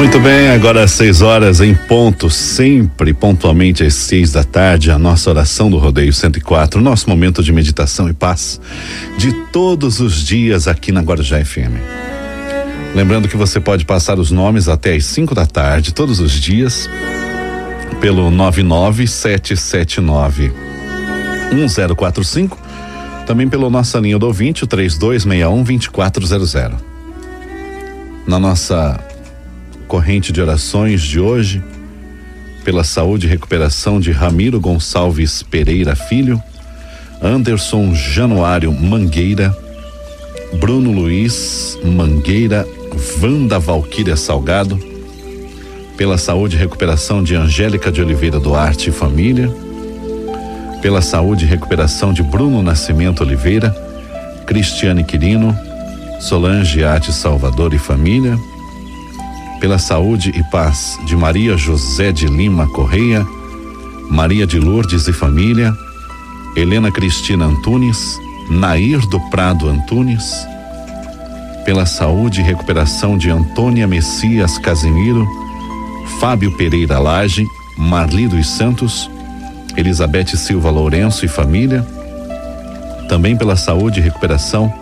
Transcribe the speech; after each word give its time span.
Muito 0.00 0.18
bem, 0.18 0.48
agora 0.48 0.82
às 0.82 0.90
seis 0.90 1.22
horas 1.22 1.60
em 1.60 1.72
ponto, 1.72 2.28
sempre 2.28 3.14
pontualmente 3.14 3.84
às 3.84 3.94
seis 3.94 4.32
da 4.32 4.42
tarde, 4.42 4.90
a 4.90 4.98
nossa 4.98 5.30
oração 5.30 5.70
do 5.70 5.78
Rodeio 5.78 6.12
104, 6.12 6.80
nosso 6.80 7.08
momento 7.08 7.44
de 7.44 7.52
meditação 7.52 8.08
e 8.08 8.12
paz 8.12 8.60
de 9.16 9.32
todos 9.52 10.00
os 10.00 10.24
dias 10.24 10.66
aqui 10.66 10.90
na 10.90 11.00
Guarujá 11.00 11.44
FM. 11.44 11.78
Lembrando 12.92 13.28
que 13.28 13.36
você 13.36 13.60
pode 13.60 13.84
passar 13.84 14.18
os 14.18 14.32
nomes 14.32 14.68
até 14.68 14.96
às 14.96 15.04
cinco 15.04 15.32
da 15.32 15.46
tarde, 15.46 15.94
todos 15.94 16.18
os 16.18 16.32
dias, 16.32 16.90
pelo 18.00 18.30
99779 18.30 20.69
1045, 21.52 22.58
também 23.26 23.48
pelo 23.48 23.70
nossa 23.70 23.98
linha 23.98 24.18
do 24.18 24.26
ouvinte, 24.26 24.64
o 24.64 24.66
3261 24.66 25.62
2400. 25.62 26.78
Na 28.26 28.38
nossa 28.38 28.98
corrente 29.88 30.32
de 30.32 30.40
orações 30.40 31.02
de 31.02 31.18
hoje, 31.18 31.62
pela 32.64 32.84
saúde 32.84 33.26
e 33.26 33.30
recuperação 33.30 33.98
de 33.98 34.12
Ramiro 34.12 34.60
Gonçalves 34.60 35.42
Pereira 35.42 35.96
Filho, 35.96 36.40
Anderson 37.22 37.94
Januário 37.94 38.72
Mangueira, 38.72 39.56
Bruno 40.58 40.92
Luiz 40.92 41.78
Mangueira, 41.84 42.66
Wanda 43.22 43.58
Valquíria 43.58 44.16
Salgado, 44.16 44.78
pela 45.96 46.16
saúde 46.16 46.56
e 46.56 46.58
recuperação 46.58 47.22
de 47.22 47.34
Angélica 47.34 47.90
de 47.90 48.00
Oliveira 48.00 48.40
Duarte 48.40 48.90
e 48.90 48.92
família, 48.92 49.52
pela 50.80 51.02
saúde 51.02 51.44
e 51.44 51.48
recuperação 51.48 52.12
de 52.12 52.22
Bruno 52.22 52.62
Nascimento 52.62 53.22
Oliveira, 53.22 53.70
Cristiane 54.46 55.04
Quirino, 55.04 55.56
Solange 56.20 56.84
Ate 56.84 57.12
Salvador 57.12 57.74
e 57.74 57.78
família, 57.78 58.38
pela 59.60 59.78
saúde 59.78 60.32
e 60.34 60.42
paz 60.50 60.98
de 61.04 61.14
Maria 61.14 61.56
José 61.56 62.12
de 62.12 62.26
Lima 62.26 62.66
Correia, 62.68 63.26
Maria 64.10 64.46
de 64.46 64.58
Lourdes 64.58 65.06
e 65.06 65.12
família, 65.12 65.74
Helena 66.56 66.90
Cristina 66.90 67.44
Antunes, 67.44 68.18
Nair 68.50 69.00
do 69.08 69.20
Prado 69.30 69.68
Antunes, 69.68 70.46
pela 71.64 71.84
saúde 71.84 72.40
e 72.40 72.44
recuperação 72.44 73.16
de 73.18 73.30
Antônia 73.30 73.86
Messias 73.86 74.58
Casimiro, 74.58 75.28
Fábio 76.18 76.56
Pereira 76.56 76.98
Lage, 76.98 77.46
Marli 77.78 78.26
dos 78.26 78.48
Santos, 78.48 79.10
Elizabeth 79.76 80.36
Silva 80.36 80.70
Lourenço 80.70 81.24
e 81.24 81.28
família, 81.28 81.84
também 83.08 83.36
pela 83.36 83.56
saúde 83.56 84.00
e 84.00 84.02
recuperação 84.02 84.72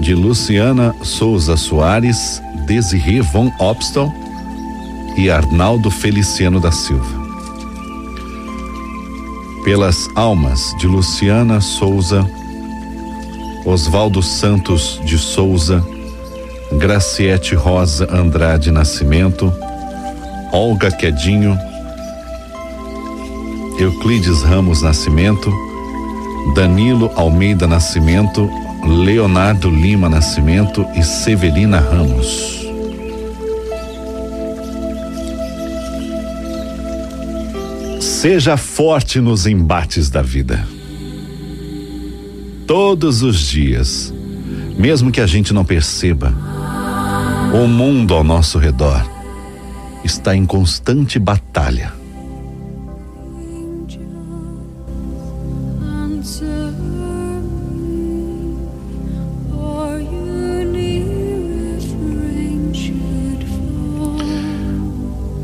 de 0.00 0.14
Luciana 0.14 0.94
Souza 1.02 1.56
Soares, 1.56 2.40
Desirê 2.66 3.20
von 3.20 3.50
Obstal 3.58 4.12
e 5.16 5.30
Arnaldo 5.30 5.90
Feliciano 5.90 6.60
da 6.60 6.70
Silva. 6.70 7.28
Pelas 9.64 10.08
almas 10.14 10.74
de 10.78 10.86
Luciana 10.86 11.60
Souza, 11.60 12.24
Oswaldo 13.66 14.22
Santos 14.22 15.00
de 15.04 15.18
Souza, 15.18 15.84
Graciete 16.78 17.54
Rosa 17.54 18.08
Andrade 18.10 18.70
Nascimento, 18.70 19.52
Olga 20.52 20.90
Quedinho, 20.90 21.58
Euclides 23.78 24.42
Ramos 24.42 24.82
Nascimento, 24.82 25.52
Danilo 26.52 27.12
Almeida 27.14 27.64
Nascimento, 27.64 28.50
Leonardo 28.84 29.70
Lima 29.70 30.08
Nascimento 30.08 30.84
e 30.96 31.02
Severina 31.04 31.78
Ramos. 31.78 32.66
Seja 38.00 38.56
forte 38.56 39.20
nos 39.20 39.46
embates 39.46 40.10
da 40.10 40.22
vida. 40.22 40.66
Todos 42.66 43.22
os 43.22 43.38
dias, 43.38 44.12
mesmo 44.76 45.12
que 45.12 45.20
a 45.20 45.26
gente 45.26 45.54
não 45.54 45.64
perceba, 45.64 46.34
o 47.54 47.68
mundo 47.68 48.12
ao 48.12 48.24
nosso 48.24 48.58
redor 48.58 49.08
está 50.02 50.34
em 50.34 50.44
constante 50.44 51.16
batalha. 51.16 51.97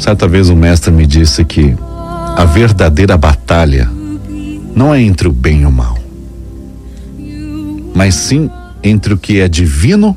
Certa 0.04 0.28
vez 0.28 0.50
um 0.50 0.54
mestre 0.54 0.92
me 0.92 1.06
disse 1.06 1.42
que 1.47 1.75
a 2.37 2.44
verdadeira 2.44 3.16
batalha 3.16 3.91
não 4.76 4.92
é 4.92 5.00
entre 5.00 5.26
o 5.26 5.32
bem 5.32 5.62
e 5.62 5.65
o 5.65 5.72
mal, 5.72 5.97
mas 7.94 8.14
sim 8.14 8.50
entre 8.82 9.14
o 9.14 9.16
que 9.16 9.41
é 9.41 9.48
divino 9.48 10.14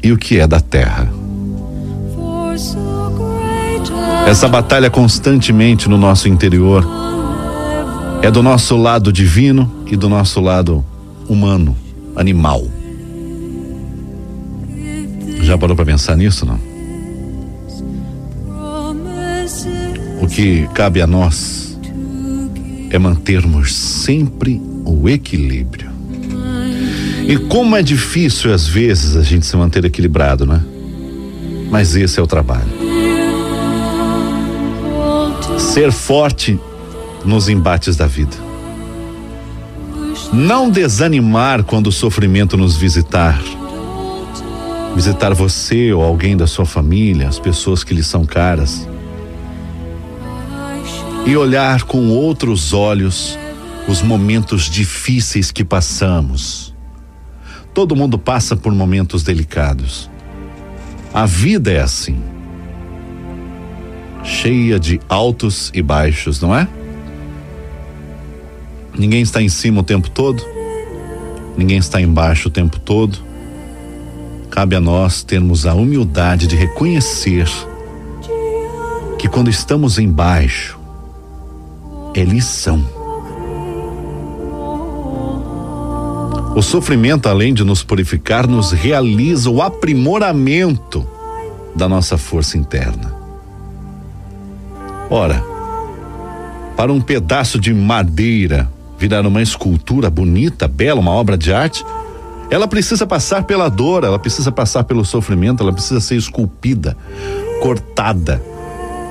e 0.00 0.12
o 0.12 0.16
que 0.16 0.38
é 0.38 0.46
da 0.46 0.60
terra. 0.60 1.12
Essa 4.28 4.46
batalha 4.46 4.88
constantemente 4.88 5.88
no 5.88 5.98
nosso 5.98 6.28
interior 6.28 6.86
é 8.22 8.30
do 8.30 8.44
nosso 8.44 8.76
lado 8.76 9.12
divino 9.12 9.68
e 9.88 9.96
do 9.96 10.08
nosso 10.08 10.40
lado 10.40 10.84
humano, 11.28 11.76
animal. 12.14 12.62
Já 15.40 15.58
parou 15.58 15.74
para 15.74 15.84
pensar 15.84 16.16
nisso, 16.16 16.46
não? 16.46 16.71
Que 20.32 20.66
cabe 20.68 21.02
a 21.02 21.06
nós 21.06 21.78
é 22.90 22.98
mantermos 22.98 23.74
sempre 23.74 24.60
o 24.84 25.08
equilíbrio. 25.08 25.90
E 27.28 27.36
como 27.36 27.76
é 27.76 27.82
difícil 27.82 28.52
às 28.52 28.66
vezes 28.66 29.14
a 29.14 29.22
gente 29.22 29.46
se 29.46 29.56
manter 29.56 29.84
equilibrado, 29.84 30.46
né? 30.46 30.62
Mas 31.70 31.94
esse 31.94 32.18
é 32.18 32.22
o 32.22 32.26
trabalho. 32.26 32.68
Ser 35.58 35.92
forte 35.92 36.58
nos 37.24 37.48
embates 37.48 37.96
da 37.96 38.06
vida. 38.06 38.36
Não 40.32 40.70
desanimar 40.70 41.62
quando 41.62 41.88
o 41.88 41.92
sofrimento 41.92 42.56
nos 42.56 42.74
visitar. 42.76 43.40
Visitar 44.94 45.34
você 45.34 45.92
ou 45.92 46.02
alguém 46.02 46.36
da 46.36 46.46
sua 46.46 46.66
família, 46.66 47.28
as 47.28 47.38
pessoas 47.38 47.84
que 47.84 47.94
lhe 47.94 48.02
são 48.02 48.24
caras 48.24 48.86
e 51.24 51.36
olhar 51.36 51.84
com 51.84 52.08
outros 52.08 52.72
olhos 52.72 53.38
os 53.88 54.02
momentos 54.02 54.64
difíceis 54.68 55.50
que 55.50 55.64
passamos. 55.64 56.74
Todo 57.74 57.96
mundo 57.96 58.18
passa 58.18 58.56
por 58.56 58.72
momentos 58.72 59.22
delicados. 59.22 60.10
A 61.12 61.26
vida 61.26 61.70
é 61.70 61.80
assim. 61.80 62.20
Cheia 64.24 64.78
de 64.78 65.00
altos 65.08 65.70
e 65.74 65.82
baixos, 65.82 66.40
não 66.40 66.54
é? 66.54 66.68
Ninguém 68.96 69.22
está 69.22 69.40
em 69.40 69.48
cima 69.48 69.80
o 69.80 69.84
tempo 69.84 70.10
todo. 70.10 70.44
Ninguém 71.56 71.78
está 71.78 72.00
embaixo 72.00 72.48
o 72.48 72.50
tempo 72.50 72.78
todo. 72.78 73.18
Cabe 74.50 74.76
a 74.76 74.80
nós 74.80 75.22
termos 75.22 75.66
a 75.66 75.74
humildade 75.74 76.46
de 76.46 76.56
reconhecer 76.56 77.48
que 79.18 79.28
quando 79.28 79.48
estamos 79.48 79.98
embaixo, 79.98 80.81
é 82.14 82.22
lição. 82.24 82.84
O 86.54 86.60
sofrimento, 86.60 87.28
além 87.28 87.54
de 87.54 87.64
nos 87.64 87.82
purificar, 87.82 88.46
nos 88.46 88.72
realiza 88.72 89.48
o 89.48 89.62
aprimoramento 89.62 91.06
da 91.74 91.88
nossa 91.88 92.18
força 92.18 92.58
interna. 92.58 93.14
Ora, 95.08 95.42
para 96.76 96.92
um 96.92 97.00
pedaço 97.00 97.58
de 97.58 97.72
madeira 97.72 98.70
virar 98.98 99.26
uma 99.26 99.42
escultura 99.42 100.10
bonita, 100.10 100.68
bela, 100.68 101.00
uma 101.00 101.10
obra 101.10 101.36
de 101.36 101.52
arte, 101.52 101.84
ela 102.50 102.68
precisa 102.68 103.06
passar 103.06 103.44
pela 103.44 103.70
dor, 103.70 104.04
ela 104.04 104.18
precisa 104.18 104.52
passar 104.52 104.84
pelo 104.84 105.04
sofrimento, 105.04 105.62
ela 105.62 105.72
precisa 105.72 106.00
ser 106.00 106.16
esculpida, 106.16 106.96
cortada, 107.62 108.42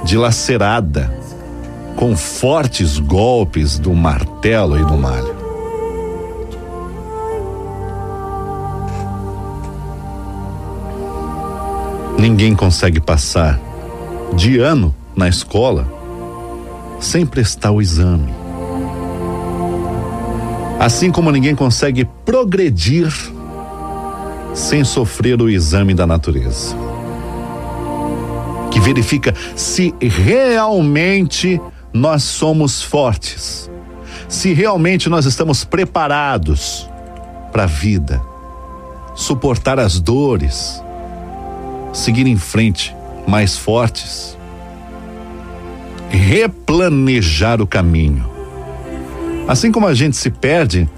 dilacerada, 0.06 1.12
com 2.02 2.18
fortes 2.18 2.98
golpes 2.98 3.78
do 3.78 3.94
martelo 3.94 4.76
e 4.76 4.84
do 4.84 4.98
malho. 4.98 5.36
Ninguém 12.18 12.56
consegue 12.56 13.00
passar 13.00 13.62
de 14.34 14.58
ano 14.58 14.96
na 15.16 15.30
escola 15.30 15.88
sem 17.00 17.24
prestar 17.24 17.70
o 17.70 17.80
exame. 17.80 18.34
Assim 20.80 21.12
como 21.12 21.30
ninguém 21.30 21.54
consegue 21.54 22.04
progredir 22.26 23.14
sem 24.56 24.84
sofrer 24.84 25.40
o 25.40 25.48
exame 25.48 25.94
da 25.94 26.08
natureza, 26.08 26.76
que 28.72 28.80
verifica 28.80 29.36
se 29.56 29.94
realmente 30.02 31.62
nós 31.94 32.24
somos 32.24 32.82
fortes, 32.82 33.70
se 34.28 34.54
realmente 34.54 35.10
nós 35.10 35.26
estamos 35.26 35.64
preparados 35.64 36.90
para 37.52 37.64
a 37.64 37.68
vida, 37.68 38.22
suportar 39.16 39.80
as 39.80 40.00
dores, 40.00 40.82
seguir 41.94 42.28
em 42.28 42.38
frente 42.38 42.96
mais 43.28 43.58
fortes, 43.58 44.38
replanejar 46.10 47.62
o 47.62 47.68
caminho. 47.68 48.30
Assim 49.48 49.72
como 49.72 49.88
a 49.88 49.94
gente 49.94 50.16
se 50.16 50.30
perde, 50.30 50.90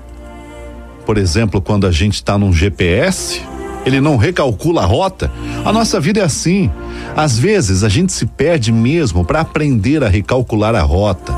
por 1.05 1.17
exemplo, 1.17 1.61
quando 1.61 1.87
a 1.87 1.91
gente 1.91 2.15
está 2.15 2.37
num 2.37 2.53
GPS, 2.53 3.41
ele 3.85 3.99
não 3.99 4.17
recalcula 4.17 4.83
a 4.83 4.85
rota. 4.85 5.31
A 5.65 5.71
nossa 5.71 5.99
vida 5.99 6.19
é 6.19 6.23
assim. 6.23 6.71
Às 7.15 7.37
vezes 7.37 7.83
a 7.83 7.89
gente 7.89 8.11
se 8.11 8.25
perde 8.25 8.71
mesmo 8.71 9.25
para 9.25 9.41
aprender 9.41 10.03
a 10.03 10.07
recalcular 10.07 10.75
a 10.75 10.81
rota, 10.81 11.33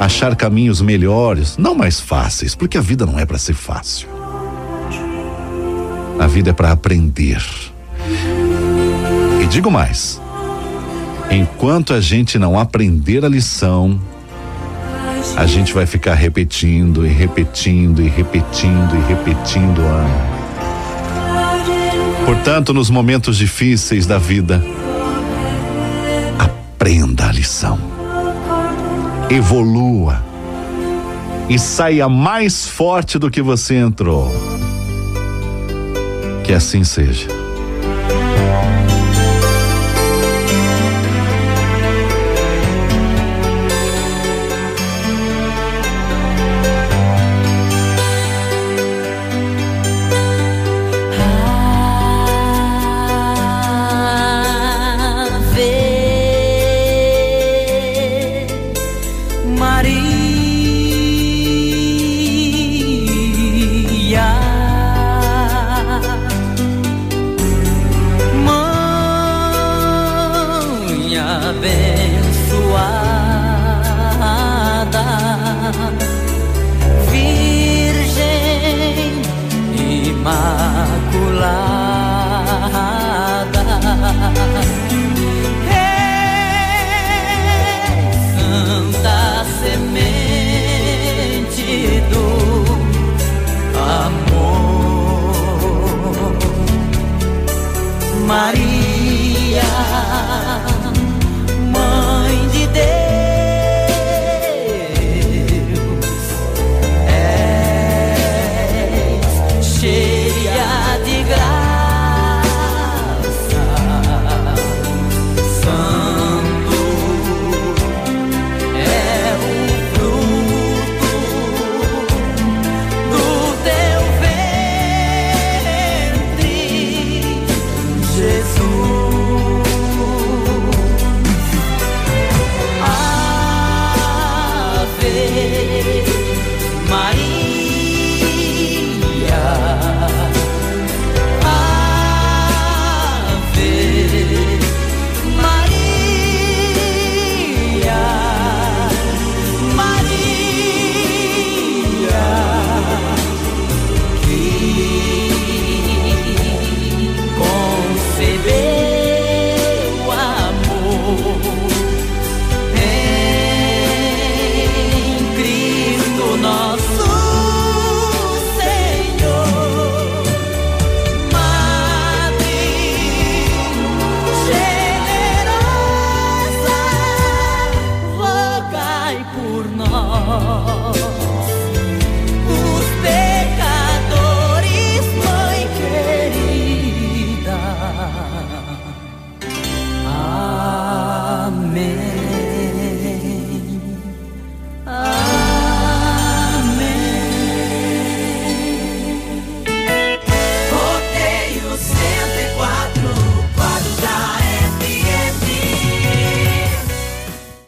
achar 0.00 0.34
caminhos 0.36 0.80
melhores, 0.80 1.56
não 1.58 1.74
mais 1.74 2.00
fáceis, 2.00 2.54
porque 2.54 2.78
a 2.78 2.80
vida 2.80 3.04
não 3.04 3.18
é 3.18 3.26
para 3.26 3.38
ser 3.38 3.54
fácil. 3.54 4.08
A 6.18 6.26
vida 6.26 6.50
é 6.50 6.52
para 6.52 6.72
aprender. 6.72 7.42
E 9.42 9.46
digo 9.46 9.70
mais: 9.70 10.20
enquanto 11.30 11.92
a 11.92 12.00
gente 12.00 12.38
não 12.38 12.58
aprender 12.58 13.24
a 13.24 13.28
lição, 13.28 14.00
a 15.36 15.44
gente 15.44 15.74
vai 15.74 15.84
ficar 15.84 16.14
repetindo 16.14 17.04
e 17.04 17.10
repetindo 17.10 18.00
e 18.00 18.08
repetindo 18.08 18.96
e 18.96 19.08
repetindo 19.08 19.80
ano. 19.82 20.35
Portanto, 22.26 22.74
nos 22.74 22.90
momentos 22.90 23.38
difíceis 23.38 24.04
da 24.04 24.18
vida, 24.18 24.60
aprenda 26.36 27.28
a 27.28 27.32
lição, 27.32 27.78
evolua 29.30 30.20
e 31.48 31.56
saia 31.56 32.08
mais 32.08 32.66
forte 32.66 33.16
do 33.16 33.30
que 33.30 33.40
você 33.40 33.76
entrou. 33.76 34.28
Que 36.42 36.52
assim 36.52 36.82
seja. 36.82 37.28